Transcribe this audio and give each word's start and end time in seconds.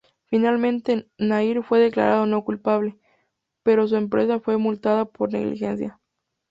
Finalmente, 0.25 1.07
Nairn 1.19 1.63
fue 1.63 1.77
declarado 1.79 2.25
no 2.25 2.43
culpable, 2.43 2.97
pero 3.61 3.87
su 3.87 3.97
empresa 3.97 4.39
fue 4.39 4.57
multada 4.57 5.05
por 5.05 5.31
negligencia. 5.31 5.99